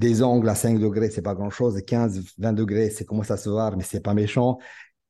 [0.00, 1.78] Des angles à 5 degrés, c'est pas grand-chose.
[1.86, 4.56] 15, 20 degrés, c'est commence à se voir, mais c'est pas méchant.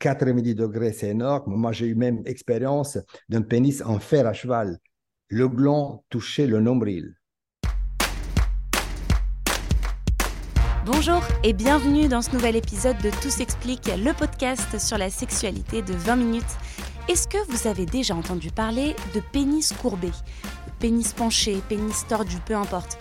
[0.00, 1.54] 4,5 degrés, c'est énorme.
[1.54, 4.78] Moi, j'ai eu même expérience d'un pénis en fer à cheval.
[5.28, 7.14] Le gland touchait le nombril.
[10.84, 15.82] Bonjour et bienvenue dans ce nouvel épisode de Tout s'explique, le podcast sur la sexualité
[15.82, 16.58] de 20 minutes.
[17.08, 20.10] Est-ce que vous avez déjà entendu parler de pénis courbé?
[20.80, 22.98] Pénis penché, pénis tordu, peu importe.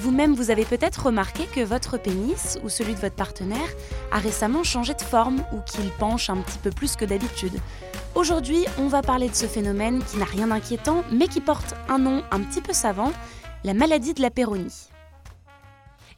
[0.00, 3.58] Vous-même, vous avez peut-être remarqué que votre pénis ou celui de votre partenaire
[4.10, 7.58] a récemment changé de forme ou qu'il penche un petit peu plus que d'habitude.
[8.14, 11.98] Aujourd'hui, on va parler de ce phénomène qui n'a rien d'inquiétant mais qui porte un
[11.98, 13.12] nom un petit peu savant,
[13.64, 14.91] la maladie de la péronie.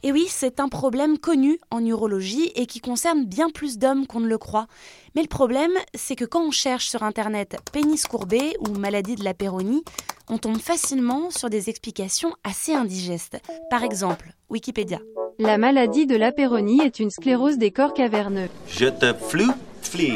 [0.03, 4.19] Et oui, c'est un problème connu en urologie et qui concerne bien plus d'hommes qu'on
[4.19, 4.67] ne le croit.
[5.15, 9.23] Mais le problème, c'est que quand on cherche sur Internet pénis courbé ou maladie de
[9.23, 9.83] la péronie,
[10.29, 13.37] on tombe facilement sur des explications assez indigestes.
[13.69, 14.99] Par exemple, Wikipédia.
[15.39, 18.49] La maladie de la péronie est une sclérose des corps caverneux.
[18.67, 20.13] Je te flou, flie.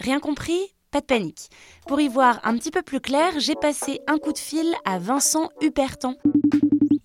[0.00, 0.60] Rien compris?
[0.90, 1.50] Pas de panique.
[1.88, 5.00] Pour y voir un petit peu plus clair, j'ai passé un coup de fil à
[5.00, 6.14] Vincent Hupertan.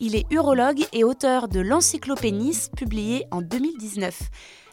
[0.02, 4.30] Il est urologue et auteur de l'Encyclopénis, publié en 2019.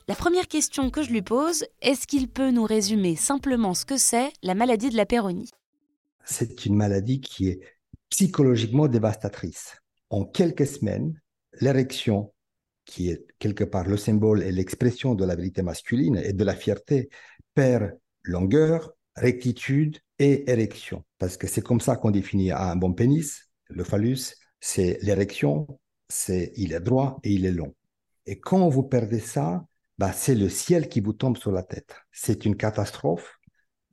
[0.07, 3.97] La première question que je lui pose, est-ce qu'il peut nous résumer simplement ce que
[3.97, 5.51] c'est la maladie de la péronie?
[6.25, 7.61] C'est une maladie qui est
[8.09, 9.75] psychologiquement dévastatrice.
[10.11, 11.21] En quelques semaines,
[11.61, 12.33] l'érection,
[12.85, 16.55] qui est quelque part le symbole et l'expression de la vérité masculine et de la
[16.55, 17.09] fierté,
[17.53, 21.03] perd longueur, rectitude et érection.
[21.19, 25.79] Parce que c'est comme ça qu'on définit un bon pénis, le phallus, c'est l'érection,
[26.09, 27.73] c'est il est droit et il est long.
[28.27, 29.65] Et quand vous perdez ça,
[29.97, 31.95] bah, c'est le ciel qui vous tombe sur la tête.
[32.11, 33.39] C'est une catastrophe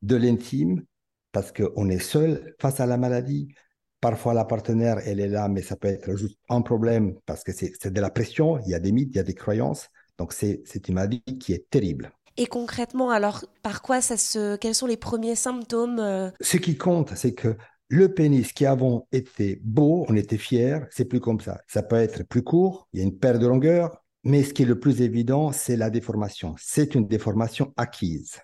[0.01, 0.83] de l'intime
[1.31, 3.53] parce qu'on est seul face à la maladie.
[4.01, 7.51] Parfois, la partenaire, elle est là, mais ça peut être juste un problème parce que
[7.53, 9.89] c'est de la pression, il y a des mythes, il y a des croyances.
[10.17, 12.11] Donc, c'est une maladie qui est terrible.
[12.35, 14.55] Et concrètement, alors, par quoi ça se...
[14.55, 16.31] Quels sont les premiers symptômes euh?
[16.41, 17.55] Ce qui compte, c'est que
[17.93, 21.61] le pénis qui avant était beau, on était fier, c'est plus comme ça.
[21.67, 24.63] Ça peut être plus court, il y a une perte de longueur, mais ce qui
[24.63, 26.55] est le plus évident, c'est la déformation.
[26.57, 28.39] C'est une déformation acquise.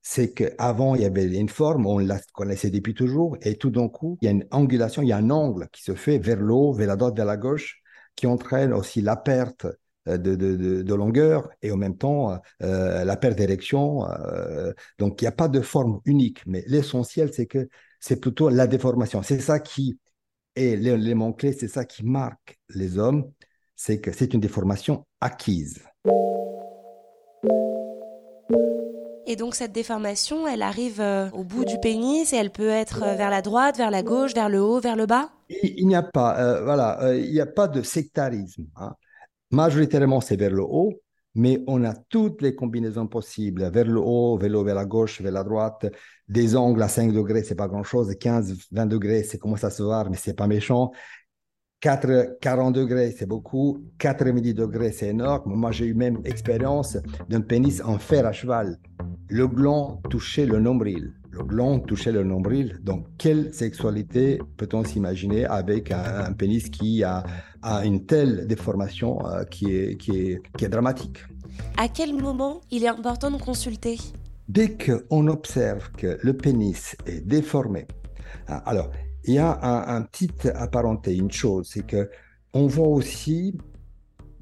[0.00, 3.88] C'est qu'avant, il y avait une forme, on la connaissait depuis toujours, et tout d'un
[3.88, 6.40] coup, il y a une angulation, il y a un angle qui se fait vers
[6.40, 7.82] le haut, vers la droite, vers la gauche,
[8.14, 9.66] qui entraîne aussi la perte
[10.08, 14.08] euh, de, longueur et en même temps euh, la perte d'érection.
[14.08, 17.68] Euh, donc, il n'y a pas de forme unique, mais l'essentiel, c'est que
[18.06, 19.20] c'est plutôt la déformation.
[19.24, 19.98] C'est ça qui
[20.54, 23.32] est l'élément clé, c'est ça qui marque les hommes,
[23.74, 25.82] c'est que c'est une déformation acquise.
[29.26, 33.02] Et donc cette déformation, elle arrive euh, au bout du pénis et elle peut être
[33.02, 35.32] euh, vers la droite, vers la gauche, vers le haut, vers le bas?
[35.48, 38.66] Il, n'y a pas, euh, voilà, il n'y a pas de sectarisme.
[38.76, 38.94] Hein.
[39.50, 40.92] Majoritairement, c'est vers le haut,
[41.36, 45.20] mais on a toutes les combinaisons possibles, vers le haut, vers le vers la gauche,
[45.20, 45.86] vers la droite,
[46.28, 49.82] des angles à 5 degrés, c'est pas grand-chose, 15, 20 degrés, c'est commence à se
[49.82, 50.92] voir, mais c'est pas méchant.
[51.80, 53.84] 4, 40 degrés, c'est beaucoup.
[53.98, 55.54] 4,5 degrés, c'est énorme.
[55.54, 56.96] Moi, j'ai eu même expérience
[57.28, 58.78] d'un pénis en fer à cheval.
[59.28, 61.12] Le gland touchait le nombril.
[61.36, 62.78] Le gland touchait le nombril.
[62.82, 67.24] Donc, quelle sexualité peut-on s'imaginer avec un, pénis qui a,
[67.62, 71.18] a, une telle déformation euh, qui, est, qui, est, qui est dramatique?
[71.76, 73.98] À quel moment il est important de consulter?
[74.48, 77.86] Dès qu'on observe que le pénis est déformé,
[78.48, 78.90] hein, alors
[79.24, 79.58] il y a
[79.94, 82.08] un, petit apparenté, une chose, c'est que
[82.54, 83.58] on voit aussi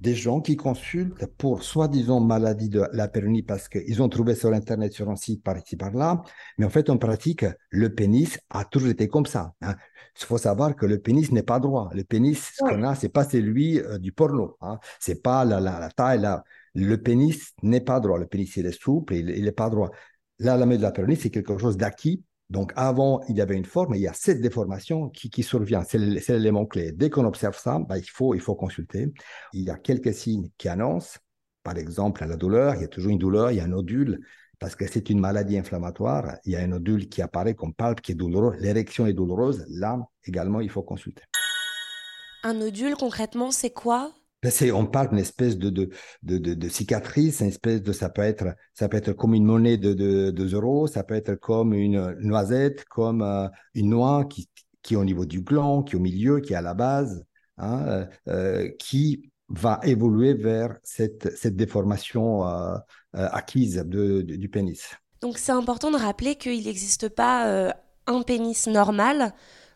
[0.04, 4.52] des gens qui consultent pour soi-disant maladie de la péronie parce qu'ils ont trouvé sur
[4.52, 6.22] Internet, sur un site par ici, par là.
[6.58, 9.54] Mais en fait, en pratique, le pénis a toujours été comme ça.
[9.62, 9.74] Hein.
[10.20, 11.88] Il faut savoir que le pénis n'est pas droit.
[11.94, 14.58] Le pénis, ce qu'on a, c'est pas celui euh, du porno.
[14.60, 14.78] Hein.
[15.00, 16.20] C'est pas la, la, taille.
[16.20, 16.44] là.
[16.74, 18.18] Le pénis n'est pas droit.
[18.18, 19.90] Le pénis, il est souple, il n'est pas droit.
[20.38, 23.56] Là, la maladie de la péronie, c'est quelque chose d'acquis donc avant, il y avait
[23.56, 25.82] une forme, et il y a cette déformation qui, survient.
[25.82, 26.92] C'est l'élément clé.
[26.92, 29.12] Dès qu'on observe ça, bah, il, faut, consulter.
[29.52, 31.18] Il y a quelques signes qui annoncent,
[31.62, 34.20] par exemple, la douleur, il y a toujours une douleur, il y a un nodule,
[34.58, 36.36] parce que c'est une maladie inflammatoire.
[36.44, 38.54] Il y a un nodule qui apparaît comme palpe, qui est douloureux.
[38.60, 39.64] L'érection est douloureuse.
[39.68, 41.22] Là, également, il faut consulter.
[42.42, 44.12] Un nodule, concrètement, c'est quoi?
[44.72, 45.88] On parle d'une espèce de,
[46.68, 50.54] cicatrice, une espèce de, ça peut être, ça peut être comme une monnaie de, de,
[50.54, 54.48] euros, ça peut être comme une noisette, comme euh, une noix qui,
[54.82, 57.24] qui est au niveau du gland, qui est au milieu, qui est à la base,
[57.58, 62.42] hein, euh, euh, qui va évoluer vers cette, cette déformation
[63.12, 64.96] acquise du pénis.
[65.20, 67.74] Donc c'est important de rappeler qu'il n'existe pas
[68.06, 69.34] un pénis normal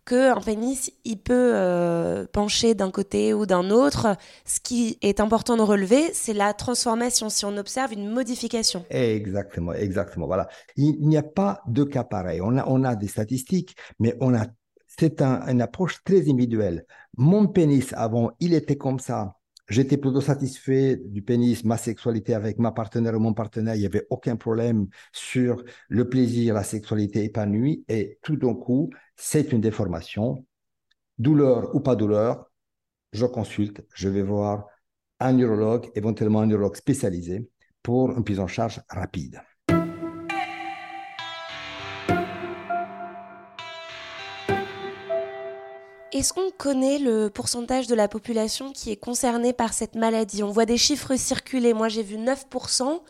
[0.09, 4.17] qu'un pénis, il peut euh, pencher d'un côté ou d'un autre.
[4.47, 8.87] Ce qui est important de relever, c'est la transformation, si on observe une modification.
[8.89, 10.27] Exactement, exactement.
[10.27, 10.49] Voilà.
[10.77, 12.41] Il, n'y a pas de cas pareil.
[12.43, 14.47] On a, on a des statistiques, mais on a,
[14.87, 16.87] c'est une approche très individuelle.
[17.19, 19.35] Mon pénis, avant, il était comme ça.
[19.69, 23.87] J'étais plutôt satisfait du pénis, ma sexualité avec ma partenaire ou mon partenaire, il n'y
[23.87, 27.85] avait aucun problème sur le plaisir, la sexualité épanouie.
[27.87, 30.47] Et tout d'un coup, c'est une déformation,
[31.19, 32.51] douleur ou pas douleur,
[33.13, 34.67] je consulte, je vais voir
[35.19, 37.51] un neurologue, éventuellement un neurologue spécialisé
[37.83, 39.43] pour une prise en charge rapide.
[46.13, 50.43] Est-ce qu'on connaît le pourcentage de la population qui est concernée par cette maladie?
[50.43, 51.75] On voit des chiffres circuler.
[51.75, 53.03] Moi, j'ai vu 9%.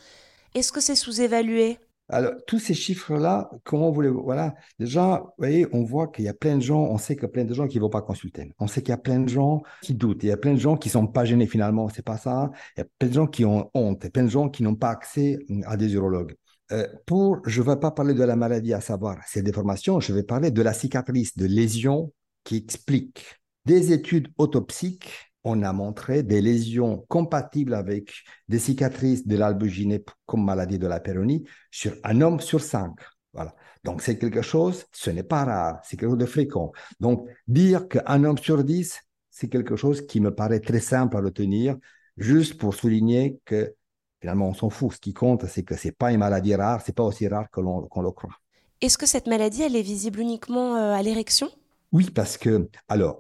[0.55, 1.79] Est-ce que c'est sous-évalué?
[2.11, 4.09] Alors, tous ces chiffres-là, comment vous les...
[4.09, 7.25] Voilà, déjà, vous voyez, on voit qu'il y a plein de gens, on sait qu'il
[7.25, 8.51] y a plein de gens qui ne vont pas consulter.
[8.59, 10.23] On sait qu'il y a plein de gens qui doutent.
[10.23, 12.51] Il y a plein de gens qui ne sont pas gênés finalement, c'est pas ça.
[12.77, 13.99] Il y a plein de gens qui ont honte.
[14.03, 16.35] Il y a plein de gens qui n'ont pas accès à des urologues.
[16.73, 20.13] Euh, pour, je ne vais pas parler de la maladie, à savoir ces déformations, je
[20.13, 22.13] vais parler de la cicatrice, de lésions
[22.45, 28.13] qui expliquent des études autopsiques on a montré des lésions compatibles avec
[28.49, 32.95] des cicatrices de l'albuginée comme maladie de la péronie sur un homme sur cinq.
[33.33, 33.55] Voilà.
[33.85, 36.73] Donc, c'est quelque chose, ce n'est pas rare, c'est quelque chose de fréquent.
[36.99, 39.01] Donc, dire qu'un homme sur dix,
[39.31, 41.77] c'est quelque chose qui me paraît très simple à retenir,
[42.17, 43.75] juste pour souligner que
[44.21, 44.95] finalement, on s'en fout.
[44.95, 47.29] Ce qui compte, c'est que ce n'est pas une maladie rare, ce n'est pas aussi
[47.29, 48.35] rare que l'on le croit.
[48.81, 51.49] Est-ce que cette maladie, elle est visible uniquement euh, à l'érection?
[51.93, 53.19] Oui, parce que, alors,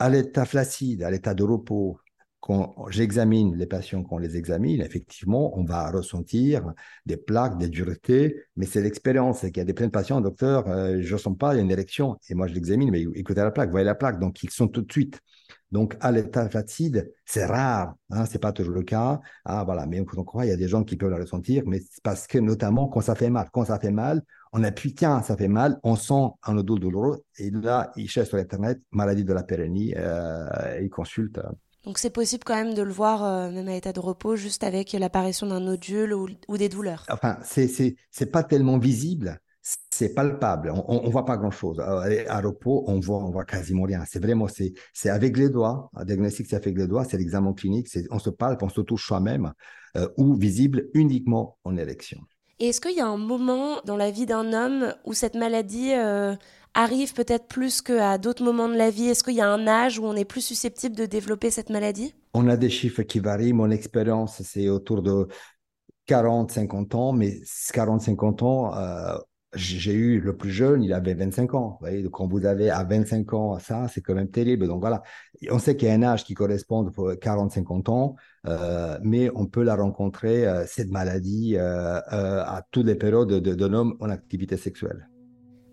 [0.00, 2.00] à l'état flaccide, à l'état de repos,
[2.40, 6.72] quand j'examine les patients, qu'on les examine, effectivement, on va ressentir
[7.04, 9.40] des plaques, des duretés, mais c'est l'expérience.
[9.40, 11.58] C'est qu'il y a des plein de patients, docteur, euh, je ne sens pas, il
[11.58, 12.16] y a une érection.
[12.30, 14.18] Et moi, je l'examine, mais écoutez la plaque, voyez la plaque.
[14.18, 15.20] Donc, ils sont tout de suite.
[15.70, 19.20] Donc, à l'état flaccide, c'est rare, hein, c'est pas toujours le cas.
[19.44, 21.80] Ah, voilà, mais on croit, il y a des gens qui peuvent la ressentir, mais
[22.02, 25.36] parce que notamment quand ça fait mal, quand ça fait mal, on appuie, tiens, ça
[25.36, 29.32] fait mal, on sent un nodule douloureux, et là, il cherche sur Internet, maladie de
[29.32, 31.40] la pérennie, euh, et il consulte.
[31.84, 34.64] Donc c'est possible quand même de le voir, euh, même à l'état de repos, juste
[34.64, 37.06] avec l'apparition d'un nodule ou, ou, des douleurs.
[37.10, 39.40] Enfin, c'est pas tellement visible,
[39.90, 41.78] c'est palpable, on ne voit pas grand-chose.
[41.78, 44.04] Euh, à repos, on voit, on voit quasiment rien.
[44.06, 47.88] C'est vraiment, c'est avec les doigts, un diagnostic c'est avec les doigts, c'est l'examen clinique,
[48.10, 49.52] on se palpe, on se touche soi-même,
[50.16, 52.20] ou visible uniquement en élection.
[52.60, 56.36] Est-ce qu'il y a un moment dans la vie d'un homme où cette maladie euh,
[56.74, 59.08] arrive peut-être plus qu'à d'autres moments de la vie?
[59.08, 62.14] Est-ce qu'il y a un âge où on est plus susceptible de développer cette maladie?
[62.34, 63.54] On a des chiffres qui varient.
[63.54, 65.26] Mon expérience, c'est autour de
[66.06, 67.40] 40-50 ans, mais
[67.72, 69.16] 40-50 ans, euh,
[69.54, 71.78] j'ai eu le plus jeune, il avait 25 ans.
[71.80, 74.68] Voyez, quand vous avez à 25 ans ça, c'est quand même terrible.
[74.68, 75.02] Donc voilà,
[75.50, 79.46] on sait qu'il y a un âge qui correspond pour 40-50 ans, euh, mais on
[79.46, 84.56] peut la rencontrer, euh, cette maladie, euh, à toutes les périodes d'un homme en activité
[84.56, 85.08] sexuelle.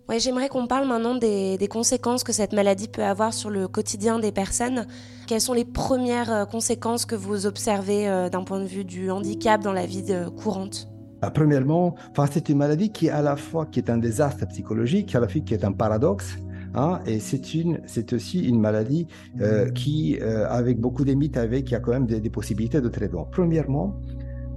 [0.08, 4.18] Ouais, j'aimerais qu'on parle maintenant des, conséquences que cette maladie peut avoir sur le quotidien
[4.18, 4.86] des personnes.
[5.26, 9.74] Quelles sont les premières conséquences que vous observez d'un point de vue du handicap dans
[9.74, 10.88] la vie courante?
[11.20, 11.94] Bah, premièrement,
[12.30, 15.28] c'est une maladie qui est à la fois qui est un désastre psychologique, à la
[15.28, 16.36] fois qui est un paradoxe.
[16.74, 19.06] Hein, et c'est une, c'est aussi une maladie
[19.40, 22.30] euh, qui, euh, avec beaucoup de mythes, avec, il y a quand même des, des
[22.30, 23.26] possibilités de traitement.
[23.30, 23.96] Premièrement,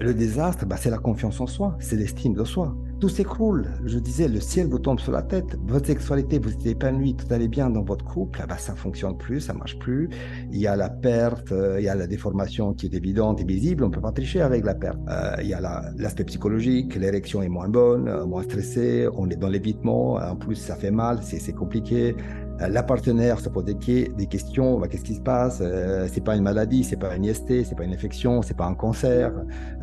[0.02, 2.76] le désastre, bah, c'est la confiance en soi, c'est l'estime de soi.
[3.00, 3.68] Tout s'écroule.
[3.86, 5.58] Je disais, le ciel vous tombe sur la tête.
[5.66, 8.44] Votre sexualité, vous êtes épanoui, tout allait bien dans votre couple.
[8.48, 10.10] Bah, ça fonctionne plus, ça marche plus.
[10.52, 13.44] Il y a la perte, euh, il y a la déformation qui est évidente et
[13.44, 13.84] visible.
[13.84, 15.00] On peut pas tricher avec la perte.
[15.10, 15.62] Euh, il y a
[15.98, 16.96] l'aspect psychologique.
[16.96, 19.08] L'érection est moins bonne, euh, moins stressée.
[19.16, 20.16] On est dans l'évitement.
[20.16, 22.16] En plus, ça fait mal, c'est compliqué.
[22.62, 25.60] Euh, la partenaire se pose des, questions, bah, qu'est-ce qui se passe?
[25.62, 28.66] Euh, C'est pas une maladie, c'est pas une IST, c'est pas une infection, c'est pas
[28.66, 29.32] un cancer,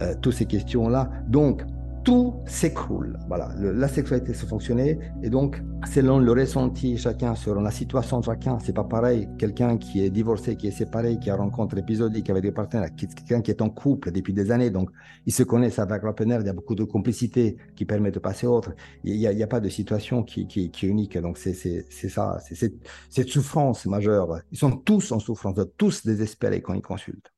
[0.01, 1.11] euh, toutes ces questions-là.
[1.27, 1.63] Donc,
[2.09, 3.19] tout s'écroule.
[3.29, 5.63] Voilà, la sexualité se fonctionnait et donc
[5.93, 9.29] selon le ressenti chacun, selon la situation de chacun, c'est pas pareil.
[9.39, 13.43] Quelqu'un qui est divorcé, qui est séparé, qui a rencontre épisodique avec des partenaires, quelqu'un
[13.43, 14.89] qui est en couple depuis des années, donc
[15.27, 18.21] ils se connaissent avec leur partenaire, il y a beaucoup de complicité qui permet de
[18.21, 18.73] passer autre.
[19.05, 21.19] Il n'y a, pas de situation qui, qui, est unique.
[21.19, 22.73] Donc c'est ça, c'est
[23.11, 24.41] cette souffrance majeure.
[24.51, 27.31] Ils sont tous en souffrance, tous désespérés quand ils consultent.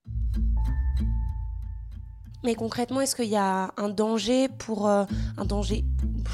[2.44, 5.04] Mais concrètement, est-ce qu'il y a un danger pour euh,
[5.36, 5.84] un danger,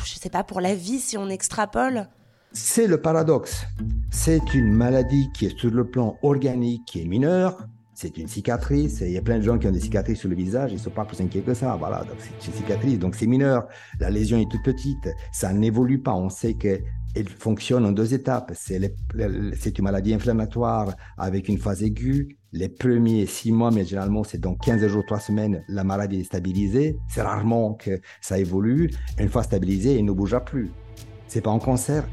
[0.05, 2.09] je sais pas, pour la vie si on extrapole?
[2.53, 3.65] C'est le paradoxe.
[4.11, 7.67] C'est une maladie qui est sur le plan organique qui est mineure.
[7.93, 9.01] C'est une cicatrice.
[9.01, 10.71] il y a plein de gens qui ont des cicatrices sur le visage.
[10.71, 11.77] Ils ne sont pas plus inquiets que ça.
[11.77, 12.05] Voilà.
[12.19, 12.99] C'est une cicatrice.
[12.99, 13.67] Donc c'est mineur.
[13.99, 15.09] La lésion est toute petite.
[15.33, 16.15] Ça n'évolue pas.
[16.15, 16.79] On sait que
[17.15, 18.53] elle fonctionne en deux étapes.
[18.55, 22.36] C'est une maladie inflammatoire avec une phase aiguë.
[22.53, 26.25] Les premiers six mois, mais généralement, c'est dans 15 jours, trois semaines, la maladie est
[26.25, 26.97] stabilisée.
[27.09, 28.91] C'est rarement que ça évolue.
[29.19, 30.71] Une fois stabilisée, elle ne bougera plus.
[31.26, 32.09] C'est pas un cancer.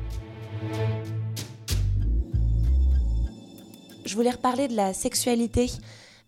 [4.06, 5.72] Je voulais reparler de la sexualité.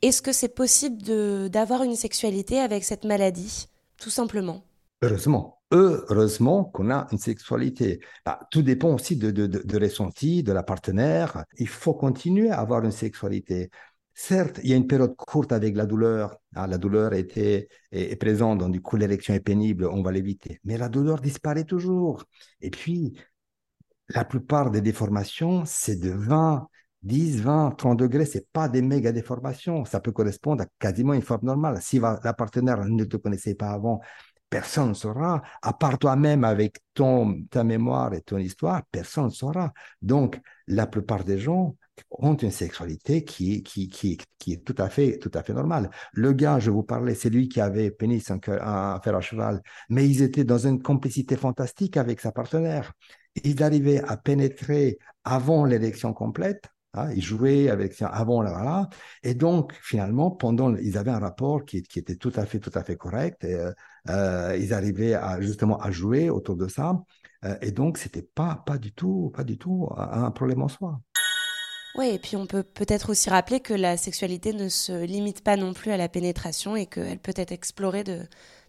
[0.01, 1.01] Est-ce que c'est possible
[1.49, 4.63] d'avoir une sexualité avec cette maladie, tout simplement?
[5.01, 7.99] Heureusement heureusement qu'on a une sexualité.
[8.25, 11.43] Bah, tout dépend aussi de, de, de, ressenti, de la partenaire.
[11.57, 13.69] Il faut continuer à avoir une sexualité.
[14.17, 16.37] Certes, il y a une période courte avec la douleur.
[16.55, 20.59] Ah, la douleur était, est, présente, donc du coup l'érection est pénible, on va l'éviter.
[20.63, 22.23] Mais la douleur disparaît toujours.
[22.61, 23.13] Et puis,
[24.09, 26.67] la plupart des déformations, c'est de 20,
[27.03, 29.83] 10, 20, 30 degrés, c'est pas des méga déformations.
[29.83, 31.81] Ça peut correspondre à quasiment une forme normale.
[31.81, 33.99] Si la partenaire ne te connaissait pas avant,
[34.49, 39.29] personne ne saura, à part toi-même avec ton, ta mémoire et ton histoire, personne ne
[39.29, 39.73] saura.
[40.01, 41.75] Donc, la plupart des gens
[42.11, 45.89] ont une sexualité qui, qui, qui, qui est tout à, fait, tout à fait normale.
[46.13, 49.61] Le gars, je vous parlais, c'est lui qui avait pénis un, un, fer à cheval,
[49.89, 52.93] mais ils étaient dans une complicité fantastique avec sa partenaire.
[53.43, 58.89] Ils arrivaient à pénétrer avant l'élection complète, Hein, ils jouaient avec avant là, voilà.
[59.23, 62.83] Et donc finalement, pendant, ils avaient un rapport qui, était tout à fait, tout à
[62.83, 63.43] fait correct.
[63.43, 63.73] Euh,
[64.09, 67.01] euh ils arrivaient à, justement à jouer autour de ça.
[67.43, 71.01] Euh, et donc c'était pas, pas du tout, pas du tout un problème en soi.
[71.97, 75.55] Oui, et puis on peut peut-être aussi rappeler que la sexualité ne se limite pas
[75.55, 78.19] non plus à la pénétration et qu'elle peut être explorée de,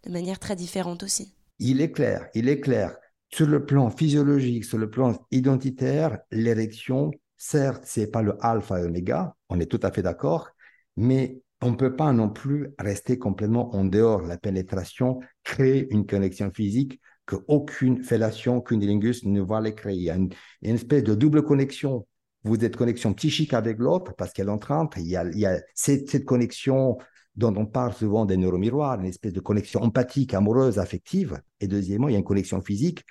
[0.09, 1.35] manière très différente aussi.
[1.59, 2.97] Il est clair, il est clair.
[3.29, 8.85] Sur le plan physiologique, sur le plan identitaire, l'érection Certes, c'est pas le alpha et
[8.85, 10.49] oméga, on est tout à fait d'accord,
[10.97, 14.23] mais on ne peut pas non plus rester complètement en dehors.
[14.23, 19.97] La pénétration crée une connexion physique qu'aucune fellation, qu'une lingus ne va les créer.
[19.97, 22.07] Il y a une, espèce de double connexion.
[22.47, 25.61] Vous êtes connexion psychique avec l'autre parce qu'elle train, il y a, il y a
[25.75, 26.97] cette, cette, connexion
[27.35, 31.41] dont on parle souvent des neuromiroirs, une espèce de connexion empathique, amoureuse, affective.
[31.59, 33.05] Et deuxièmement, il y a une connexion physique.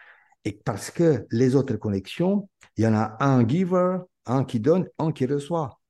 [0.46, 4.88] Et parce que les autres connexions, il y en a un giver, un qui donne,
[5.00, 5.82] un qui reçoit.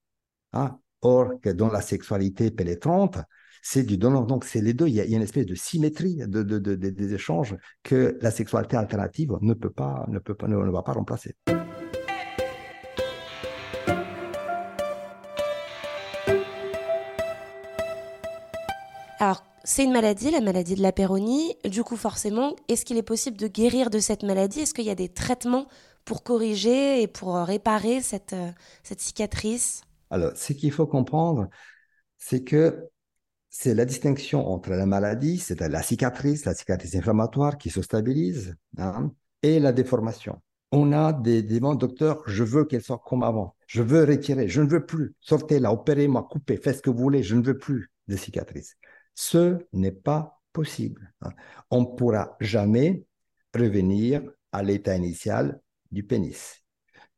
[0.54, 0.80] Hein?
[1.04, 3.20] Or, que dans la sexualité pénétrante,
[3.62, 4.24] c'est du donnant.
[4.24, 4.88] Donc, c'est les deux.
[4.88, 9.54] Il y, a, une espèce de symétrie de, des échanges que la sexualité alternative ne
[9.54, 11.36] peut pas, ne peut pas, ne, va pas remplacer.
[19.66, 21.56] C'est une maladie, la maladie de la péronie.
[21.66, 24.62] Du coup, forcément, est-ce qu'il est possible de guérir de cette maladie?
[24.62, 25.68] Est-ce qu'il y a des traitements
[26.06, 28.52] pour corriger et pour réparer cette, euh,
[28.84, 29.82] cette cicatrice?
[30.12, 31.50] Alors, ce qu'il faut comprendre,
[32.18, 32.88] c'est que
[33.50, 38.56] c'est la distinction entre la maladie, c'est la cicatrice, la cicatrice inflammatoire qui se stabilise,
[38.78, 40.42] hein, et la déformation.
[40.72, 43.56] On a des demandes, docteur, je veux qu'elle soit comme avant.
[43.66, 45.16] Je veux retirer, je ne veux plus.
[45.22, 48.76] Sortez-la, opérez-moi, coupez, faites ce que vous voulez, je ne veux plus de cicatrices.
[49.16, 51.14] Ce n'est pas possible.
[51.72, 53.04] On ne pourra jamais
[53.54, 55.60] revenir à l'état initial
[55.92, 56.62] du pénis.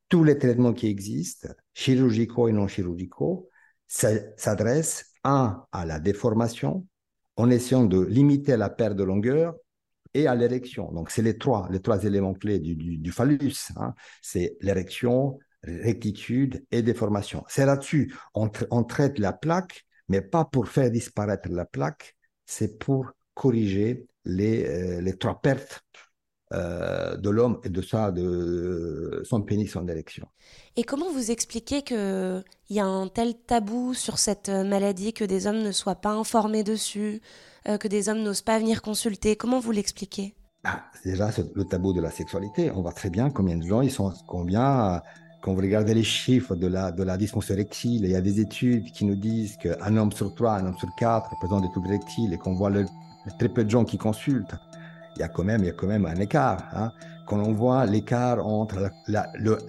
[0.10, 3.50] Tous les traitements qui existent, chirurgicaux et non chirurgicaux,
[3.88, 6.88] s'adressent, un, à la déformation,
[7.36, 9.56] en essayant de limiter la perte de longueur,
[10.14, 10.92] et à l'érection.
[10.92, 13.72] Donc, c'est les trois, les trois éléments clés du, phallus.
[13.76, 13.94] Hein.
[14.22, 17.44] C'est l'érection, rectitude et déformation.
[17.48, 18.16] C'est là-dessus.
[18.34, 18.50] On,
[18.84, 25.02] traite la plaque, mais pas pour faire disparaître la plaque, c'est pour corriger les, euh,
[25.02, 25.84] les trois pertes
[26.54, 30.28] euh, de l'homme et de ça, de son pénis en élection.
[30.78, 35.46] Et comment vous expliquez qu'il y a un tel tabou sur cette maladie, que des
[35.46, 37.22] hommes ne soient pas informés dessus,
[37.68, 39.36] euh, que des hommes n'osent pas venir consulter?
[39.36, 40.36] Comment vous l'expliquez?
[40.64, 42.72] Ah, Déjà, le tabou de la sexualité.
[42.72, 45.02] On voit très bien combien de gens, ils sont combien
[45.42, 49.06] quand vous regardez les chiffres de la, dysfonction érectile, il y a des études qui
[49.06, 52.38] nous disent qu'un homme sur trois, un homme sur quatre présente des troubles érectiles et
[52.38, 52.72] qu'on voit
[53.38, 54.56] très peu de gens qui consultent.
[55.16, 56.64] il y a quand même, un écart.
[56.74, 56.92] Hein.
[57.28, 58.90] Quand on voit l'écart entre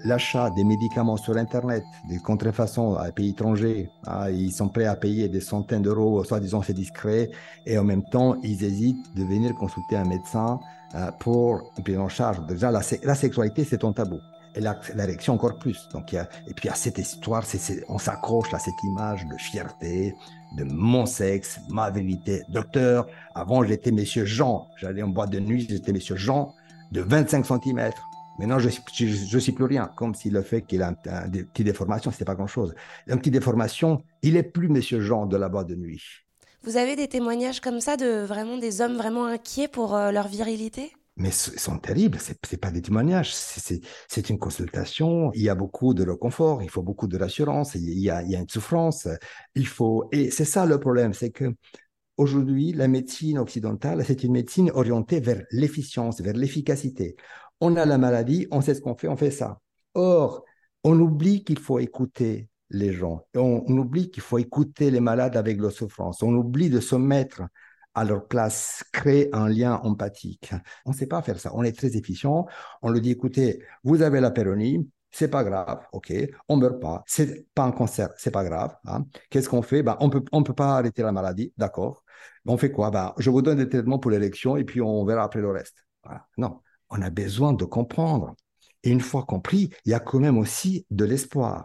[0.05, 4.95] l'achat des médicaments sur Internet, des contrefaçons à pays étrangers, hein, ils sont prêts à
[4.95, 7.31] payer des centaines d'euros, disant c'est discret,
[7.67, 10.61] et en même temps, ils hésitent de venir consulter un médecin
[10.95, 12.47] euh, pour une prise en charge.
[12.47, 14.21] Déjà, la sexualité, c'est un tabou
[14.55, 14.61] et
[14.95, 15.89] l'érection encore plus.
[15.93, 17.45] Donc, et puis il y a cette histoire,
[17.89, 20.15] on s'accroche à cette image de fierté,
[20.57, 22.43] de mon sexe, ma vérité.
[22.49, 26.55] Docteur, avant j'étais Monsieur Jean, j'allais en boîte de nuit, j'étais Monsieur Jean
[26.93, 27.91] de 25 cm.
[28.39, 31.67] Maintenant, je ne suis plus rien, comme si le fait qu'il a un, des petites
[31.67, 32.75] déformations, ce pas grand-chose.
[33.09, 36.03] Un petit déformation, il est plus Monsieur Jean de la boîte de nuit.
[36.63, 40.29] Vous avez des témoignages comme ça de vraiment des hommes vraiment inquiets pour euh, leur
[40.29, 40.93] virilité?
[41.19, 42.19] Mais sont terribles.
[42.19, 45.31] Ce n'est pas des témoignages, c'est une consultation.
[45.35, 48.49] Il y a beaucoup de reconfort, il faut beaucoup de rassurance, il y a, une
[48.49, 49.09] souffrance.
[49.55, 51.55] Il faut et c'est ça le problème, c'est que
[52.17, 57.17] aujourd'hui la médecine occidentale, c'est une médecine orientée vers l'efficience, vers l'efficacité.
[57.61, 59.61] On a la maladie, on sait ce qu'on fait, on fait ça.
[59.95, 60.45] Or,
[60.85, 63.23] on oublie qu'il faut écouter les gens.
[63.35, 66.23] On oublie qu'il faut écouter les malades avec leur souffrance.
[66.23, 67.43] On oublie de se mettre
[67.95, 70.53] à leur place, créer un lien empathique.
[70.85, 71.51] On ne sait pas faire ça.
[71.55, 72.47] On est très efficient.
[72.83, 76.13] On le dit, écoutez, vous avez la péronie, c'est pas grave, ok,
[76.49, 78.77] on meurt pas, c'est pas un cancer, c'est pas grave.
[78.85, 79.07] Hein.
[79.31, 79.83] Qu'est-ce qu'on fait?
[79.83, 82.05] Ben, On peut, on peut pas arrêter la maladie, d'accord.
[82.47, 82.91] On fait quoi?
[82.91, 85.85] Ben, Je vous donne des traitements pour l'élection et puis on verra après le reste.
[86.37, 88.35] Non, on a besoin de comprendre.
[88.83, 91.65] Et une fois compris, il y a quand même aussi de l'espoir.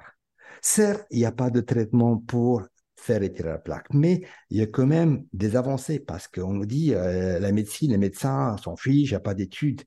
[0.61, 2.63] Certes, il n'y a pas de traitement pour
[3.03, 3.87] faire retirer la plaque.
[3.93, 7.91] Mais il y a quand même des avancées parce qu'on nous dit euh, la médecine,
[7.91, 9.83] les médecins s'en il n'y a pas d'études.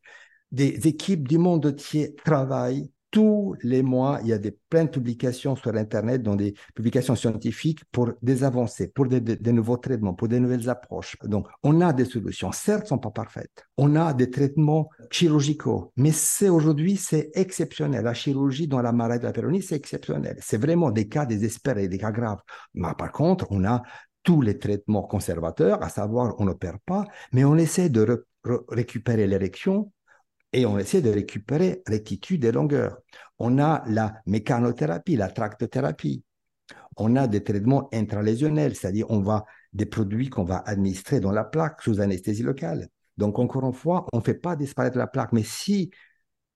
[0.52, 4.90] Des équipes du monde entier travaillent tous les mois, il y a des, plein de
[4.90, 10.28] publications sur Internet, dans des publications scientifiques pour des avancées, pour des, nouveaux traitements, pour
[10.28, 11.16] des nouvelles approches.
[11.24, 12.52] Donc, on a des solutions.
[12.52, 13.64] Certes, elles ne sont pas parfaites.
[13.78, 18.04] On a des traitements chirurgicaux, mais c'est aujourd'hui, c'est exceptionnel.
[18.04, 20.36] La chirurgie dans la maladie de la péronie, c'est exceptionnel.
[20.42, 22.42] C'est vraiment des cas désespérés, des cas graves.
[22.74, 23.80] Mais par contre, on a
[24.24, 28.26] tous les traitements conservateurs, à savoir, on n'opère pas, mais on essaie de
[28.68, 29.90] récupérer l'érection
[30.52, 32.98] et on essaie de récupérer rectitude et longueur.
[33.38, 36.24] On a la mécanothérapie, la tractothérapie.
[36.96, 41.44] On a des traitements intralésionnels, c'est-à-dire on va des produits qu'on va administrer dans la
[41.44, 42.88] plaque sous anesthésie locale.
[43.18, 45.90] Donc encore une fois, on ne fait pas disparaître la plaque, mais si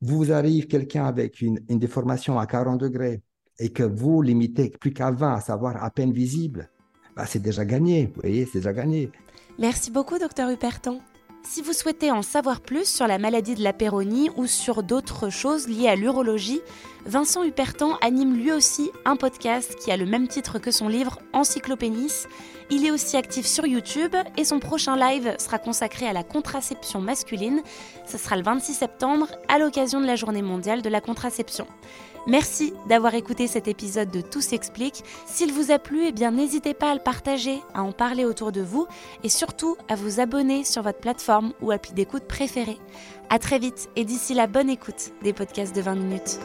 [0.00, 3.22] vous arrive quelqu'un avec une, déformation à 40 degrés
[3.58, 6.70] et que vous limitez plus qu'à 20, à savoir à peine visible,
[7.16, 9.10] bah c'est déjà gagné, vous voyez, c'est déjà gagné.
[9.58, 11.00] Merci beaucoup, docteur Huperton.
[11.42, 15.30] Si vous souhaitez en savoir plus sur la maladie de la péronie ou sur d'autres
[15.30, 16.60] choses liées à l'urologie,
[17.06, 21.18] Vincent Hupertan anime lui aussi un podcast qui a le même titre que son livre
[21.32, 22.26] Encyclopénis.
[22.70, 27.00] Il est aussi actif sur YouTube et son prochain live sera consacré à la contraception
[27.00, 27.62] masculine.
[28.06, 31.66] Ce sera le 26 septembre à l'occasion de la journée mondiale de la contraception.
[32.26, 35.04] Merci d'avoir écouté cet épisode de Tout s'explique.
[35.26, 38.52] S'il vous a plu, eh bien n'hésitez pas à le partager, à en parler autour
[38.52, 38.86] de vous
[39.24, 42.78] et surtout à vous abonner sur votre plateforme ou appli d'écoute préférée.
[43.30, 46.38] À très vite et d'ici la bonne écoute des podcasts de 20 minutes.